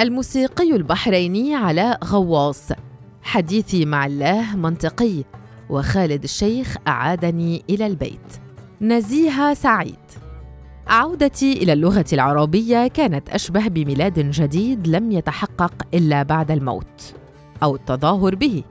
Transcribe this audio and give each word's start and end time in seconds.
الموسيقي 0.00 0.76
البحريني 0.76 1.54
علاء 1.54 2.04
غواص. 2.04 2.68
حديثي 3.22 3.84
مع 3.84 4.06
الله 4.06 4.56
منطقي 4.56 5.24
وخالد 5.70 6.22
الشيخ 6.24 6.76
أعادني 6.88 7.62
إلى 7.70 7.86
البيت. 7.86 8.32
نزيهة 8.80 9.54
سعيد. 9.54 9.98
عودتي 10.86 11.52
إلى 11.52 11.72
اللغة 11.72 12.04
العربية 12.12 12.86
كانت 12.86 13.28
أشبه 13.28 13.68
بميلاد 13.68 14.30
جديد 14.30 14.88
لم 14.88 15.12
يتحقق 15.12 15.74
إلا 15.94 16.22
بعد 16.22 16.50
الموت 16.50 17.14
أو 17.62 17.74
التظاهر 17.74 18.34
به. 18.34 18.64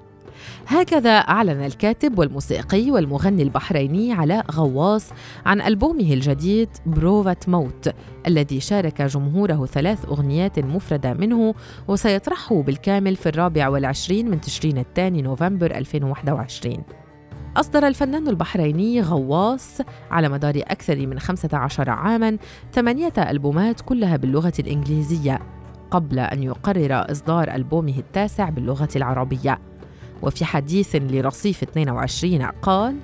هكذا 0.68 1.12
أعلن 1.12 1.66
الكاتب 1.66 2.20
والموسيقي 2.20 2.92
والمغني 2.92 3.44
البحريني 3.44 4.14
علاء 4.14 4.46
غواص 4.52 5.10
عن 5.46 5.62
ألبومه 5.62 6.14
الجديد 6.14 6.70
بروفة 6.86 7.38
موت 7.48 7.94
الذي 8.28 8.60
شارك 8.60 9.02
جمهوره 9.02 9.66
ثلاث 9.66 10.06
أغنيات 10.06 10.60
مفردة 10.60 11.14
منه 11.14 11.54
وسيطرحه 11.88 12.62
بالكامل 12.62 13.16
في 13.16 13.30
الرابع 13.30 13.68
والعشرين 13.68 14.30
من 14.30 14.42
تشرين 14.42 14.78
الثاني 14.78 15.22
نوفمبر 15.22 15.78
2021 15.78 16.84
أصدر 17.58 17.88
الفنان 17.88 18.28
البحريني 18.28 19.02
غواص 19.02 19.78
على 20.12 20.30
مدار 20.30 20.54
أكثر 20.58 21.08
من 21.08 21.20
15 21.20 21.90
عاماً 21.90 22.38
ثمانية 22.74 23.14
ألبومات 23.18 23.82
كلها 23.82 24.18
باللغة 24.18 24.54
الإنجليزية 24.60 25.40
قبل 25.92 26.20
أن 26.20 26.44
يقرر 26.44 27.12
إصدار 27.12 27.56
ألبومه 27.56 27.98
التاسع 27.98 28.50
باللغة 28.50 28.90
العربية. 28.96 29.60
وفي 30.24 30.46
حديث 30.46 30.96
لرصيف 30.96 31.64
22 31.64 32.42
قال 32.42 32.96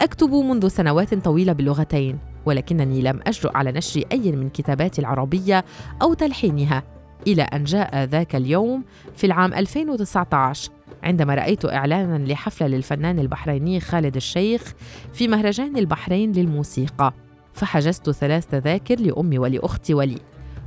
أكتب 0.00 0.30
منذ 0.30 0.68
سنوات 0.68 1.14
طويلة 1.14 1.52
باللغتين 1.52 2.18
ولكنني 2.46 3.02
لم 3.02 3.20
أجرؤ 3.26 3.56
على 3.56 3.72
نشر 3.72 4.04
أي 4.12 4.32
من 4.32 4.48
كتاباتي 4.48 5.00
العربية 5.00 5.64
أو 6.02 6.14
تلحينها 6.14 6.82
إلى 7.26 7.42
أن 7.42 7.64
جاء 7.64 8.04
ذاك 8.04 8.36
اليوم 8.36 8.84
في 9.16 9.26
العام 9.26 9.54
2019 9.54 10.70
عندما 11.02 11.34
رأيت 11.34 11.64
إعلانا 11.64 12.32
لحفلة 12.32 12.68
للفنان 12.68 13.18
البحريني 13.18 13.80
خالد 13.80 14.16
الشيخ 14.16 14.74
في 15.12 15.28
مهرجان 15.28 15.76
البحرين 15.76 16.32
للموسيقى 16.32 17.14
فحجزت 17.54 18.10
ثلاث 18.10 18.46
تذاكر 18.46 19.00
لأمي 19.00 19.38
ولأختي 19.38 19.94
ولي 19.94 20.18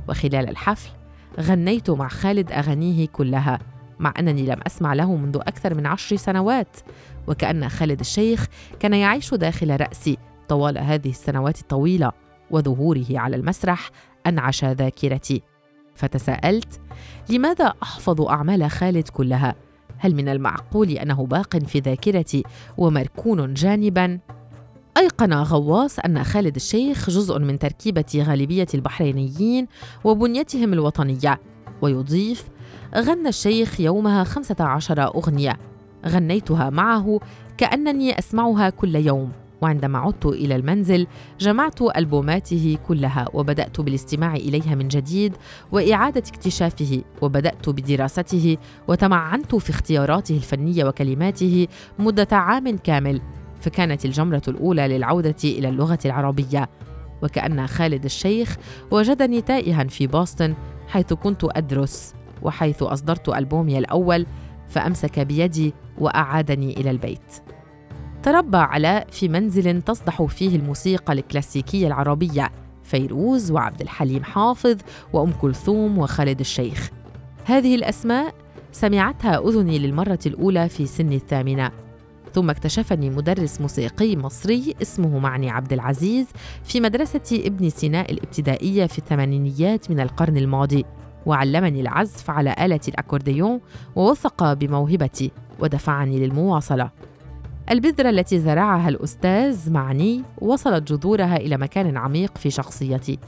وخلال 0.08 0.48
الحفل 0.48 0.90
غنيت 1.40 1.90
مع 1.90 2.08
خالد 2.08 2.52
أغانيه 2.52 3.06
كلها. 3.06 3.58
مع 4.00 4.14
أنني 4.18 4.46
لم 4.46 4.60
أسمع 4.66 4.94
له 4.94 5.16
منذ 5.16 5.36
أكثر 5.36 5.74
من 5.74 5.86
عشر 5.86 6.16
سنوات 6.16 6.76
وكأن 7.26 7.68
خالد 7.68 8.00
الشيخ 8.00 8.46
كان 8.80 8.94
يعيش 8.94 9.34
داخل 9.34 9.80
رأسي 9.80 10.18
طوال 10.48 10.78
هذه 10.78 11.10
السنوات 11.10 11.60
الطويلة 11.60 12.12
وظهوره 12.50 13.06
على 13.10 13.36
المسرح 13.36 13.90
أنعش 14.26 14.64
ذاكرتي 14.64 15.42
فتساءلت 15.94 16.80
لماذا 17.28 17.74
أحفظ 17.82 18.20
أعمال 18.22 18.70
خالد 18.70 19.08
كلها؟ 19.08 19.54
هل 19.98 20.14
من 20.14 20.28
المعقول 20.28 20.90
أنه 20.90 21.26
باق 21.26 21.58
في 21.58 21.78
ذاكرتي 21.78 22.42
ومركون 22.78 23.54
جانبا؟ 23.54 24.18
أيقن 24.96 25.32
غواص 25.32 25.98
أن 25.98 26.24
خالد 26.24 26.56
الشيخ 26.56 27.10
جزء 27.10 27.38
من 27.38 27.58
تركيبة 27.58 28.24
غالبية 28.28 28.66
البحرينيين 28.74 29.66
وبنيتهم 30.04 30.72
الوطنية 30.72 31.40
ويضيف 31.82 32.44
غنى 32.96 33.28
الشيخ 33.28 33.80
يومها 33.80 34.24
خمسة 34.24 34.56
عشر 34.60 35.02
أغنية. 35.02 35.56
غنيتها 36.06 36.70
معه 36.70 37.20
كأنني 37.58 38.18
أسمعها 38.18 38.70
كل 38.70 38.96
يوم 38.96 39.32
وعندما 39.62 39.98
عدت 39.98 40.26
إلى 40.26 40.56
المنزل 40.56 41.06
جمعت 41.40 41.82
ألبوماته 41.82 42.78
كلها 42.88 43.26
وبدأت 43.34 43.80
بالاستماع 43.80 44.34
إليها 44.34 44.74
من 44.74 44.88
جديد 44.88 45.36
وإعادة 45.72 46.22
اكتشافه 46.28 47.02
وبدأت 47.22 47.68
بدراسته 47.68 48.56
وتمعنت 48.88 49.54
في 49.54 49.70
اختياراته 49.70 50.36
الفنية 50.36 50.84
وكلماته 50.84 51.66
مدة 51.98 52.36
عام 52.36 52.76
كامل 52.76 53.20
فكانت 53.60 54.04
الجمرة 54.04 54.42
الأولى 54.48 54.88
للعودة 54.88 55.36
إلى 55.44 55.68
اللغة 55.68 55.98
العربية. 56.04 56.68
وكأن 57.22 57.66
خالد 57.66 58.04
الشيخ 58.04 58.56
وجدني 58.90 59.40
تائها 59.40 59.84
في 59.84 60.06
بوسطن 60.06 60.54
حيث 60.88 61.12
كنت 61.12 61.44
أدرس. 61.44 62.14
وحيث 62.42 62.82
أصدرت 62.82 63.28
ألبومي 63.28 63.78
الأول 63.78 64.26
فأمسك 64.68 65.20
بيدي 65.20 65.74
وأعادني 65.98 66.80
إلى 66.80 66.90
البيت. 66.90 67.42
تربى 68.22 68.56
علاء 68.56 69.06
في 69.10 69.28
منزل 69.28 69.82
تصدح 69.82 70.22
فيه 70.22 70.56
الموسيقى 70.56 71.12
الكلاسيكية 71.12 71.86
العربية 71.86 72.50
فيروز 72.82 73.50
وعبد 73.50 73.80
الحليم 73.80 74.24
حافظ 74.24 74.76
وأم 75.12 75.32
كلثوم 75.32 75.98
وخالد 75.98 76.40
الشيخ. 76.40 76.90
هذه 77.44 77.74
الأسماء 77.74 78.34
سمعتها 78.72 79.48
أذني 79.48 79.78
للمرة 79.78 80.18
الأولى 80.26 80.68
في 80.68 80.86
سن 80.86 81.12
الثامنة 81.12 81.70
ثم 82.34 82.50
اكتشفني 82.50 83.10
مدرس 83.10 83.60
موسيقي 83.60 84.16
مصري 84.16 84.74
اسمه 84.82 85.18
معني 85.18 85.50
عبد 85.50 85.72
العزيز 85.72 86.26
في 86.64 86.80
مدرسة 86.80 87.42
ابن 87.44 87.70
سيناء 87.70 88.12
الابتدائية 88.12 88.86
في 88.86 88.98
الثمانينيات 88.98 89.90
من 89.90 90.00
القرن 90.00 90.36
الماضي 90.36 90.84
وعلمني 91.26 91.80
العزف 91.80 92.30
على 92.30 92.54
آلة 92.60 92.80
الأكورديون 92.88 93.60
ووثق 93.96 94.52
بموهبتي 94.52 95.30
ودفعني 95.60 96.26
للمواصلة. 96.26 96.90
البذرة 97.70 98.10
التي 98.10 98.38
زرعها 98.38 98.88
الأستاذ 98.88 99.72
معني 99.72 100.22
وصلت 100.38 100.92
جذورها 100.92 101.36
إلى 101.36 101.56
مكان 101.56 101.96
عميق 101.96 102.38
في 102.38 102.50
شخصيتي 102.50 103.18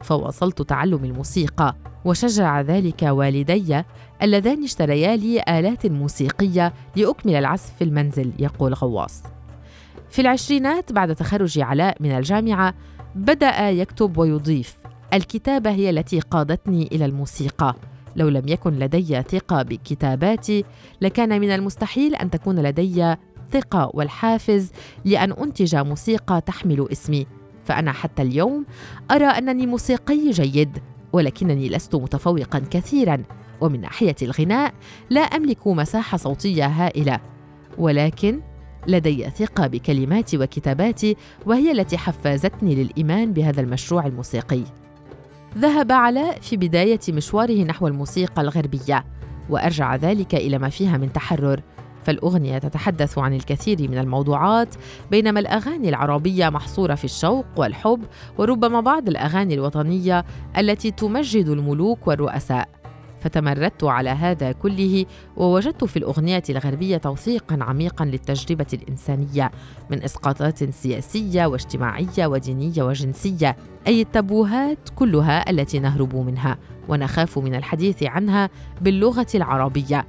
فواصلت 0.00 0.62
تعلم 0.62 1.04
الموسيقى 1.04 1.76
وشجع 2.04 2.60
ذلك 2.60 3.02
والدي 3.02 3.82
اللذان 4.22 4.64
اشتريا 4.64 5.16
لي 5.16 5.42
آلات 5.48 5.86
موسيقية 5.86 6.72
لأكمل 6.96 7.34
العزف 7.34 7.72
في 7.78 7.84
المنزل 7.84 8.32
يقول 8.38 8.74
غواص. 8.74 9.22
في 10.10 10.20
العشرينات 10.22 10.92
بعد 10.92 11.14
تخرج 11.14 11.58
علاء 11.58 11.96
من 12.00 12.10
الجامعة 12.10 12.74
بدأ 13.14 13.70
يكتب 13.70 14.18
ويضيف 14.18 14.81
الكتابة 15.14 15.70
هي 15.70 15.90
التي 15.90 16.20
قادتني 16.20 16.88
إلى 16.92 17.04
الموسيقى. 17.04 17.74
لو 18.16 18.28
لم 18.28 18.48
يكن 18.48 18.78
لدي 18.78 19.22
ثقة 19.22 19.62
بكتاباتي 19.62 20.64
لكان 21.00 21.40
من 21.40 21.50
المستحيل 21.50 22.14
أن 22.14 22.30
تكون 22.30 22.58
لدي 22.58 23.14
ثقة 23.52 23.90
والحافز 23.94 24.72
لأن 25.04 25.32
أنتج 25.32 25.76
موسيقى 25.76 26.40
تحمل 26.40 26.88
اسمي. 26.92 27.26
فأنا 27.64 27.92
حتى 27.92 28.22
اليوم 28.22 28.66
أرى 29.10 29.26
أنني 29.26 29.66
موسيقي 29.66 30.30
جيد 30.30 30.78
ولكنني 31.12 31.68
لست 31.68 31.94
متفوقا 31.94 32.58
كثيرا 32.70 33.22
ومن 33.60 33.80
ناحية 33.80 34.16
الغناء 34.22 34.74
لا 35.10 35.20
أملك 35.20 35.66
مساحة 35.66 36.16
صوتية 36.16 36.66
هائلة. 36.66 37.20
ولكن 37.78 38.40
لدي 38.86 39.30
ثقة 39.30 39.66
بكلماتي 39.66 40.38
وكتاباتي 40.38 41.16
وهي 41.46 41.72
التي 41.72 41.98
حفزتني 41.98 42.74
للإيمان 42.74 43.32
بهذا 43.32 43.60
المشروع 43.60 44.06
الموسيقي. 44.06 44.62
ذهب 45.58 45.92
علاء 45.92 46.40
في 46.40 46.56
بداية 46.56 47.00
مشواره 47.08 47.64
نحو 47.64 47.86
الموسيقى 47.86 48.42
الغربية 48.42 49.04
وأرجع 49.50 49.96
ذلك 49.96 50.34
إلى 50.34 50.58
ما 50.58 50.68
فيها 50.68 50.96
من 50.96 51.12
تحرر. 51.12 51.62
فالأغنية 52.04 52.58
تتحدث 52.58 53.18
عن 53.18 53.34
الكثير 53.34 53.90
من 53.90 53.98
الموضوعات 53.98 54.74
بينما 55.10 55.40
الأغاني 55.40 55.88
العربية 55.88 56.48
محصورة 56.48 56.94
في 56.94 57.04
الشوق 57.04 57.44
والحب 57.56 58.04
وربما 58.38 58.80
بعض 58.80 59.08
الأغاني 59.08 59.54
الوطنية 59.54 60.24
التي 60.58 60.90
تمجد 60.90 61.48
الملوك 61.48 62.06
والرؤساء. 62.08 62.68
فتمردت 63.24 63.84
على 63.84 64.10
هذا 64.10 64.52
كله 64.52 65.06
ووجدت 65.36 65.84
في 65.84 65.96
الأغنية 65.96 66.42
الغربية 66.50 66.96
توثيقا 66.96 67.58
عميقا 67.60 68.04
للتجربة 68.04 68.66
الإنسانية 68.72 69.50
من 69.90 70.02
إسقاطات 70.02 70.70
سياسية 70.70 71.46
واجتماعية 71.46 72.26
ودينية 72.26 72.82
وجنسية 72.82 73.56
أي 73.86 74.02
التبوهات 74.02 74.88
كلها 74.96 75.50
التي 75.50 75.78
نهرب 75.78 76.16
منها 76.16 76.58
ونخاف 76.88 77.38
من 77.38 77.54
الحديث 77.54 78.02
عنها 78.02 78.50
باللغة 78.80 79.26
العربية. 79.34 80.06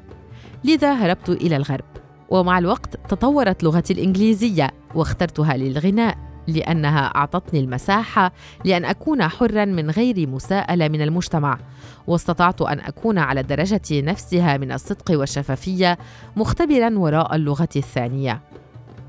لذا 0.63 0.93
هربت 0.93 1.29
إلى 1.29 1.55
الغرب 1.55 1.85
ومع 2.29 2.57
الوقت 2.57 2.97
تطورت 3.09 3.63
لغتي 3.63 3.93
الإنجليزية 3.93 4.71
واخترتها 4.95 5.57
للغناء. 5.57 6.32
لأنها 6.47 7.05
أعطتني 7.05 7.59
المساحة 7.59 8.31
لأن 8.65 8.85
أكون 8.85 9.27
حرا 9.27 9.65
من 9.65 9.89
غير 9.89 10.29
مساءلة 10.29 10.87
من 10.87 11.01
المجتمع 11.01 11.59
واستطعت 12.07 12.61
أن 12.61 12.79
أكون 12.79 13.17
على 13.17 13.39
الدرجه 13.39 13.81
نفسها 13.91 14.57
من 14.57 14.71
الصدق 14.71 15.11
والشفافية 15.11 15.97
مختبرا 16.35 16.97
وراء 16.97 17.35
اللغة 17.35 17.69
الثانية. 17.75 18.41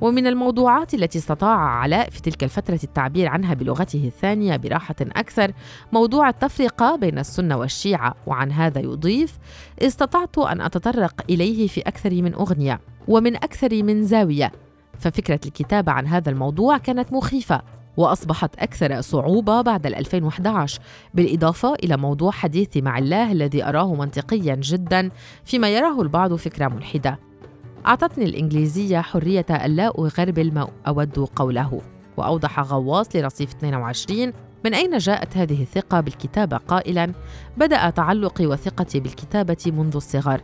ومن 0.00 0.26
الموضوعات 0.26 0.94
التي 0.94 1.18
استطاع 1.18 1.58
علاء 1.58 2.10
في 2.10 2.22
تلك 2.22 2.44
الفترة 2.44 2.80
التعبير 2.84 3.28
عنها 3.28 3.54
بلغته 3.54 4.04
الثانية 4.06 4.56
براحة 4.56 4.94
أكثر 5.00 5.52
موضوع 5.92 6.28
التفرقة 6.28 6.96
بين 6.96 7.18
السنة 7.18 7.56
والشيعة 7.56 8.14
وعن 8.26 8.52
هذا 8.52 8.80
يضيف 8.80 9.38
استطعت 9.82 10.38
أن 10.38 10.60
أتطرق 10.60 11.24
إليه 11.30 11.66
في 11.66 11.80
أكثر 11.80 12.10
من 12.22 12.34
أغنية 12.34 12.80
ومن 13.08 13.36
أكثر 13.36 13.82
من 13.82 14.04
زاوية 14.04 14.52
ففكرة 15.04 15.40
الكتابة 15.46 15.92
عن 15.92 16.06
هذا 16.06 16.30
الموضوع 16.30 16.78
كانت 16.78 17.12
مخيفة 17.12 17.62
وأصبحت 17.96 18.58
أكثر 18.58 19.00
صعوبة 19.00 19.60
بعد 19.60 19.86
2011 19.86 20.80
بالإضافة 21.14 21.74
إلى 21.74 21.96
موضوع 21.96 22.30
حديثي 22.30 22.80
مع 22.80 22.98
الله 22.98 23.32
الذي 23.32 23.64
أراه 23.64 23.94
منطقيا 23.94 24.54
جدا 24.54 25.10
فيما 25.44 25.68
يراه 25.68 26.02
البعض 26.02 26.34
فكرة 26.34 26.68
ملحدة. 26.68 27.18
أعطتني 27.86 28.24
الإنجليزية 28.24 29.00
حرية 29.00 29.46
ألا 29.50 29.92
أغربل 29.98 30.54
ما 30.54 30.68
أود 30.86 31.18
قوله. 31.36 31.80
وأوضح 32.16 32.60
غواص 32.60 33.16
لرصيف 33.16 33.54
22 33.54 34.32
من 34.64 34.74
أين 34.74 34.98
جاءت 34.98 35.36
هذه 35.36 35.62
الثقة 35.62 36.00
بالكتابة 36.00 36.56
قائلا؟ 36.56 37.12
بدأ 37.56 37.90
تعلقي 37.90 38.46
وثقتي 38.46 39.00
بالكتابة 39.00 39.56
منذ 39.66 39.96
الصغر. 39.96 40.40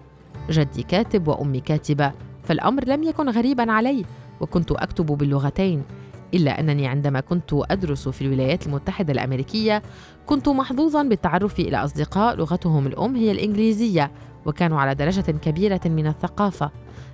جدي 0.51 0.83
كاتب 0.83 1.29
وأمي 1.29 1.61
كاتبة 1.61 2.13
فالأمر 2.45 2.85
لم 2.85 3.03
يكن 3.03 3.29
غريبا 3.29 3.73
علي. 3.73 4.05
وكنت 4.41 4.73
أكتب 4.73 5.07
باللغتين 5.07 5.83
إلا 6.35 6.61
أنني 6.61 6.87
عندما 6.87 7.21
كنت 7.21 7.51
أدرس 7.53 8.09
في 8.09 8.23
الولايات 8.23 8.67
المتحدة 8.67 9.13
الأمريكية 9.13 9.83
كنت 10.27 10.49
محظوظا 10.49 11.03
بالتعرف 11.03 11.61
إلى 11.61 11.77
أصدقاء 11.77 12.37
لغتهم 12.37 12.87
الأم 12.87 13.17
هي 13.17 13.33
الإنجليزية. 13.33 14.11
وكانوا 14.47 14.81
على 14.81 14.95
درجة 14.95 15.31
كبيرة 15.31 15.81
من 15.85 16.07
الثقافة. 16.07 16.71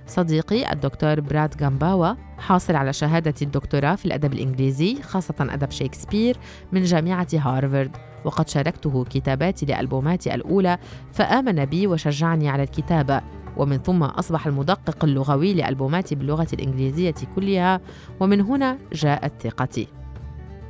صديقي 0.07 0.71
الدكتور 0.73 1.19
براد 1.19 1.57
جامباوا 1.57 2.13
حاصل 2.37 2.75
على 2.75 2.93
شهادة 2.93 3.33
الدكتوراه 3.41 3.95
في 3.95 4.05
الأدب 4.05 4.33
الإنجليزي 4.33 5.01
خاصة 5.01 5.35
أدب 5.39 5.71
شكسبير 5.71 6.37
من 6.71 6.83
جامعة 6.83 7.27
هارفارد. 7.33 7.97
وقد 8.25 8.49
شاركته 8.49 9.03
كتاباتي 9.03 9.65
لألبوماتي 9.65 10.35
الأولى 10.35 10.77
فآمن 11.13 11.65
بي 11.65 11.87
وشجعني 11.87 12.49
على 12.49 12.63
الكتابة. 12.63 13.21
ومن 13.57 13.77
ثم 13.77 14.03
أصبح 14.03 14.47
المدقق 14.47 15.03
اللغوي 15.03 15.53
لألبوماتي 15.53 16.15
باللغة 16.15 16.47
الإنجليزية 16.53 17.15
كلها. 17.35 17.81
ومن 18.19 18.41
هنا 18.41 18.77
جاءت 18.93 19.41
ثقتي. 19.41 19.87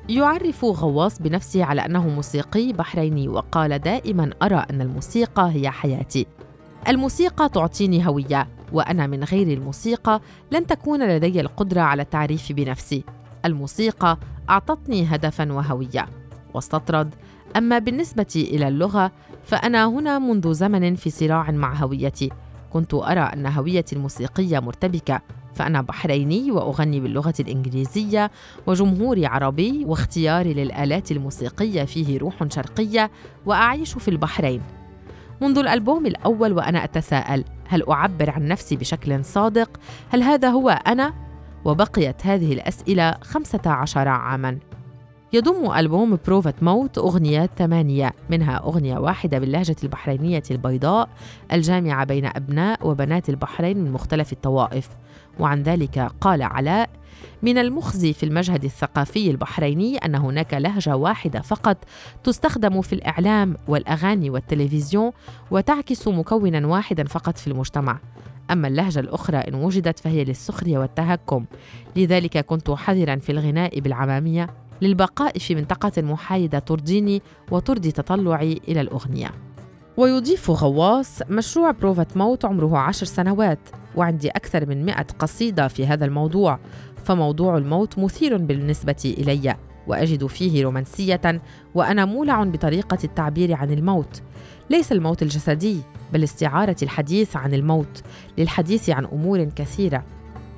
يعرف 0.09 0.65
غواص 0.65 1.21
بنفسه 1.21 1.63
على 1.63 1.85
أنه 1.85 2.07
موسيقي 2.07 2.73
بحريني 2.73 3.27
وقال 3.27 3.79
دائما 3.79 4.29
أرى 4.41 4.65
أن 4.71 4.81
الموسيقى 4.81 5.51
هي 5.53 5.69
حياتي. 5.69 6.25
الموسيقى 6.87 7.49
تعطيني 7.49 8.07
هوية 8.07 8.47
وأنا 8.73 9.07
من 9.07 9.23
غير 9.23 9.47
الموسيقى 9.47 10.21
لن 10.51 10.67
تكون 10.67 11.07
لدي 11.07 11.41
القدرة 11.41 11.81
على 11.81 12.01
التعريف 12.01 12.51
بنفسي. 12.51 13.03
الموسيقى 13.45 14.17
أعطتني 14.49 15.05
هدفا 15.05 15.53
وهوية. 15.53 16.05
واستطرد. 16.53 17.15
أما 17.57 17.79
بالنسبة 17.79 18.33
إلى 18.35 18.67
اللغة 18.67 19.11
فأنا 19.43 19.85
هنا 19.85 20.19
منذ 20.19 20.53
زمن 20.53 20.95
في 20.95 21.09
صراع 21.09 21.51
مع 21.51 21.73
هويتي. 21.73 22.29
كنت 22.73 22.93
أرى 22.93 23.19
أن 23.19 23.45
هويتي 23.45 23.95
الموسيقية 23.95 24.59
مرتبكة 24.59 25.21
فأنا 25.55 25.81
بحريني 25.81 26.51
وأغني 26.51 26.99
باللغة 26.99 27.33
الإنجليزية 27.39 28.31
وجمهوري 28.67 29.25
عربي 29.25 29.85
واختياري 29.85 30.53
للآلات 30.53 31.11
الموسيقية 31.11 31.83
فيه 31.83 32.19
روح 32.19 32.43
شرقية 32.49 33.11
وأعيش 33.45 33.93
في 33.93 34.07
البحرين. 34.07 34.61
منذ 35.41 35.57
الألبوم 35.57 36.05
الأول 36.05 36.53
وأنا 36.53 36.83
أتساءل 36.83 37.43
هل 37.67 37.89
أعبر 37.89 38.29
عن 38.29 38.47
نفسي 38.47 38.75
بشكل 38.75 39.25
صادق؟ 39.25 39.69
هل 40.09 40.23
هذا 40.23 40.49
هو 40.49 40.69
أنا؟ 40.69 41.13
وبقيت 41.65 42.25
هذه 42.25 42.53
الأسئلة 42.53 43.15
15 43.21 44.07
عاماً 44.07 44.59
يضم 45.33 45.71
ألبوم 45.71 46.17
بروفة 46.25 46.53
موت 46.61 46.97
أغنيات 46.97 47.49
ثمانية 47.57 48.13
منها 48.29 48.57
أغنية 48.57 48.97
واحدة 48.97 49.39
باللهجة 49.39 49.75
البحرينية 49.83 50.43
البيضاء 50.51 51.09
الجامعة 51.53 52.05
بين 52.05 52.25
أبناء 52.25 52.87
وبنات 52.87 53.29
البحرين 53.29 53.77
من 53.77 53.91
مختلف 53.91 54.33
الطوائف 54.33 54.89
وعن 55.39 55.63
ذلك 55.63 56.11
قال 56.21 56.41
علاء 56.43 56.89
من 57.41 57.57
المخزي 57.57 58.13
في 58.13 58.23
المشهد 58.23 58.63
الثقافي 58.63 59.31
البحريني 59.31 59.97
أن 59.97 60.15
هناك 60.15 60.53
لهجة 60.53 60.95
واحدة 60.95 61.41
فقط 61.41 61.77
تستخدم 62.23 62.81
في 62.81 62.93
الإعلام 62.93 63.55
والأغاني 63.67 64.29
والتلفزيون 64.29 65.11
وتعكس 65.51 66.07
مكونا 66.07 66.67
واحدا 66.67 67.03
فقط 67.03 67.37
في 67.37 67.47
المجتمع. 67.47 67.99
أما 68.51 68.67
اللهجة 68.67 68.99
الأخرى 68.99 69.37
إن 69.37 69.55
وجدت 69.55 69.99
فهي 69.99 70.23
للسخرية 70.23 70.77
والتهكم. 70.77 71.45
لذلك 71.95 72.37
كنت 72.37 72.71
حذرا 72.71 73.15
في 73.15 73.31
الغناء 73.31 73.79
بالعمامية 73.79 74.47
للبقاء 74.81 75.37
في 75.37 75.55
منطقة 75.55 76.01
محايدة 76.01 76.59
ترضيني 76.59 77.21
وترضي 77.51 77.91
تطلعي 77.91 78.61
إلى 78.67 78.81
الأغنية. 78.81 79.31
ويضيف 79.97 80.51
غواص 80.51 81.21
مشروع 81.29 81.71
بروفة 81.71 82.07
موت 82.15 82.45
عمره 82.45 82.77
عشر 82.77 83.05
سنوات 83.05 83.59
وعندي 83.95 84.29
أكثر 84.29 84.65
من 84.65 84.85
مئة 84.85 85.07
قصيدة 85.19 85.67
في 85.67 85.87
هذا 85.87 86.05
الموضوع. 86.05 86.59
فموضوع 87.07 87.57
الموت 87.57 87.99
مثير 87.99 88.37
بالنسبة 88.37 89.15
إلي 89.17 89.55
وأجد 89.87 90.25
فيه 90.25 90.63
رومانسية 90.63 91.41
وأنا 91.75 92.05
مولع 92.05 92.43
بطريقة 92.43 92.97
التعبير 93.03 93.53
عن 93.53 93.71
الموت. 93.71 94.21
ليس 94.69 94.91
الموت 94.91 95.21
الجسدي 95.21 95.81
بل 96.13 96.23
استعارة 96.23 96.75
الحديث 96.83 97.35
عن 97.35 97.53
الموت 97.53 98.03
للحديث 98.37 98.89
عن 98.89 99.05
أمور 99.05 99.43
كثيرة. 99.43 100.03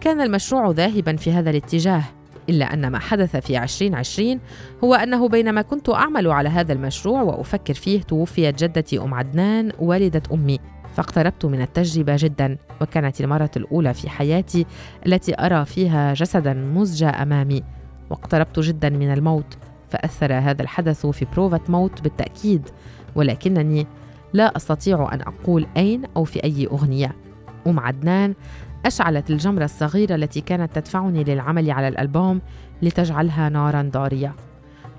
كان 0.02 0.22
المشروع 0.22 0.72
ذاهبا 0.72 1.16
في 1.16 1.32
هذا 1.32 1.50
الاتجاه 1.50 2.04
إلا 2.50 2.74
أن 2.74 2.88
ما 2.88 3.00
حدث 3.00 3.36
في 3.36 3.64
2020 3.64 4.40
هو 4.84 4.96
أنه 4.96 5.28
بينما 5.28 5.62
كنت 5.62 5.90
أعمل 5.90 6.28
على 6.28 6.50
هذا 6.50 6.74
المشروع 6.74 7.22
وأفكر 7.22 7.74
فيه 7.74 8.02
توفيت 8.02 8.64
جدتي 8.64 9.00
أم 9.00 9.14
عدنان 9.14 9.72
والدة 9.80 10.24
أمي. 10.34 10.60
فاقتربت 11.00 11.46
من 11.46 11.62
التجربة 11.62 12.16
جدا 12.18 12.58
وكانت 12.82 13.22
المرة 13.22 13.52
الأولى 13.58 13.94
في 13.94 14.10
حياتي 14.10 14.66
التي 15.08 15.36
أرى 15.40 15.66
فيها 15.66 16.14
جسدا 16.14 16.54
مزجى 16.54 17.06
أمامي. 17.06 17.64
واقتربت 18.10 18.60
جدا 18.60 18.90
من 18.90 19.14
الموت 19.14 19.58
فأثر 19.90 20.34
هذا 20.34 20.62
الحدث 20.62 21.06
في 21.06 21.26
بروفة 21.34 21.62
موت 21.70 22.02
بالتأكيد. 22.02 22.70
ولكنني 23.16 23.88
لا 24.34 24.58
أستطيع 24.58 25.14
أن 25.14 25.22
أقول 25.22 25.68
أين 25.78 26.02
أو 26.18 26.24
في 26.24 26.44
أي 26.44 26.68
أغنية. 26.68 27.16
أم 27.68 27.80
عدنان 27.80 28.34
أشعلت 28.86 29.30
الجمرة 29.30 29.64
الصغيرة 29.64 30.16
التي 30.16 30.42
كانت 30.42 30.76
تدفعني 30.76 31.24
للعمل 31.24 31.72
على 31.72 31.88
الألبوم 31.88 32.42
لتجعلها 32.82 33.50
نارا 33.50 33.90
ضارية. 33.94 34.36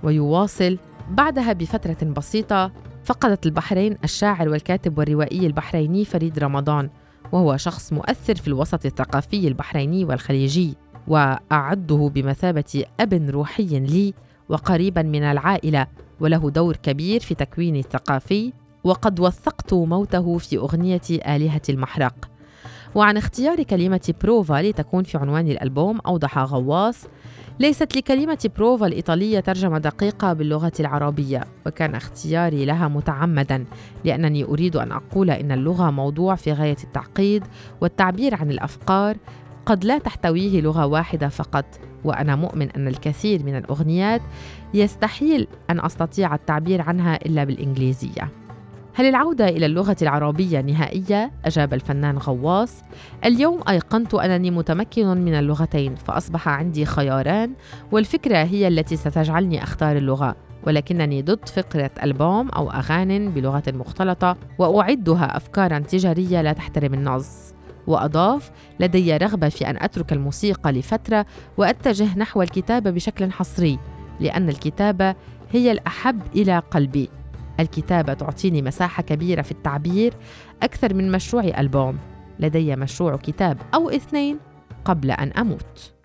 ويواصل 0.02 0.78
بعدها 1.10 1.52
بفترة 1.52 2.04
بسيطة 2.04 2.72
فقدت 3.04 3.46
البحرين 3.46 3.96
الشاعر 4.04 4.48
والكاتب 4.48 4.98
والروائي 4.98 5.46
البحريني 5.46 6.04
فريد 6.04 6.38
رمضان 6.38 6.90
وهو 7.32 7.56
شخص 7.56 7.92
مؤثر 7.92 8.34
في 8.34 8.48
الوسط 8.48 8.86
الثقافي 8.86 9.48
البحريني 9.48 10.04
والخليجي 10.04 10.76
وأعده 11.08 12.10
بمثابة 12.14 12.84
أب 13.00 13.14
روحي 13.30 13.78
لي 13.78 14.14
وقريبا 14.48 15.02
من 15.02 15.22
العائلة 15.22 15.86
وله 16.20 16.50
دور 16.50 16.76
كبير 16.76 17.20
في 17.20 17.34
تكويني 17.34 17.80
الثقافي 17.80 18.52
وقد 18.84 19.20
وثقت 19.20 19.74
موته 19.74 20.38
في 20.38 20.58
أغنية 20.58 21.00
آلهة 21.10 21.62
المحرق. 21.68 22.30
وعن 22.94 23.16
اختيار 23.16 23.62
كلمة 23.62 24.14
بروفا 24.22 24.62
لتكون 24.62 25.04
في 25.04 25.18
عنوان 25.18 25.48
الألبوم 25.48 25.98
أوضح 26.06 26.38
غواص 26.38 27.06
ليست 27.60 27.96
لكلمة 27.96 28.50
بروفا 28.56 28.86
الإيطالية 28.86 29.40
ترجمة 29.40 29.78
دقيقة 29.78 30.32
باللغة 30.32 30.72
العربية 30.80 31.44
وكان 31.66 31.94
اختياري 31.94 32.64
لها 32.64 32.88
متعمدا 32.88 33.64
لأنني 34.04 34.44
أريد 34.44 34.76
أن 34.76 34.92
أقول 34.92 35.30
إن 35.30 35.52
اللغة 35.52 35.90
موضوع 35.90 36.34
في 36.34 36.52
غاية 36.52 36.76
التعقيد 36.84 37.44
والتعبير 37.80 38.34
عن 38.34 38.50
الأفكار 38.50 39.16
قد 39.66 39.84
لا 39.84 39.98
تحتويه 39.98 40.60
لغة 40.60 40.86
واحدة 40.86 41.28
فقط 41.28 41.64
وأنا 42.04 42.36
مؤمن 42.36 42.70
أن 42.70 42.88
الكثير 42.88 43.42
من 43.44 43.56
الأغنيات 43.56 44.22
يستحيل 44.74 45.46
أن 45.70 45.84
أستطيع 45.84 46.34
التعبير 46.34 46.82
عنها 46.82 47.16
إلا 47.26 47.44
بالإنجليزية. 47.44 48.39
هل 49.00 49.06
العودة 49.06 49.48
إلى 49.48 49.66
اللغة 49.66 49.96
العربية 50.02 50.60
نهائية؟ 50.60 51.30
أجاب 51.44 51.74
الفنان 51.74 52.18
غواص. 52.18 52.82
اليوم 53.24 53.60
أيقنت 53.68 54.14
أنني 54.14 54.50
متمكن 54.50 55.06
من 55.06 55.34
اللغتين 55.34 55.94
فأصبح 55.94 56.48
عندي 56.48 56.84
خياران 56.84 57.52
والفكرة 57.92 58.36
هي 58.36 58.68
التي 58.68 58.96
ستجعلني 58.96 59.62
أختار 59.62 59.96
اللغة 59.96 60.36
ولكنني 60.66 61.22
ضد 61.22 61.48
فكرة 61.48 61.90
ألبوم 62.02 62.48
أو 62.48 62.70
أغاني 62.70 63.28
بلغة 63.28 63.62
مختلطة 63.68 64.36
وأعدها 64.58 65.36
أفكارا 65.36 65.78
تجارية 65.78 66.42
لا 66.42 66.52
تحترم 66.52 66.94
النص. 66.94 67.54
وأضاف 67.86 68.50
لدي 68.80 69.16
رغبة 69.16 69.48
في 69.48 69.70
أن 69.70 69.76
أترك 69.82 70.12
الموسيقى 70.12 70.72
لفترة 70.72 71.26
وأتجه 71.56 72.18
نحو 72.18 72.42
الكتابة 72.42 72.90
بشكل 72.90 73.32
حصري 73.32 73.78
لأن 74.20 74.48
الكتابة 74.48 75.14
هي 75.50 75.72
الأحب 75.72 76.22
إلى 76.36 76.58
قلبي. 76.58 77.19
الكتابة 77.60 78.14
تعطيني 78.14 78.62
مساحة 78.62 79.02
كبيرة 79.02 79.42
في 79.42 79.50
التعبير 79.50 80.14
أكثر 80.62 80.94
من 80.94 81.12
مشروع 81.12 81.44
ألبوم. 81.44 81.98
لدي 82.38 82.76
مشروع 82.76 83.16
كتاب 83.16 83.58
أو 83.74 83.90
اثنين 83.90 84.38
قبل 84.84 85.10
أن 85.10 85.28
أموت. 85.28 85.99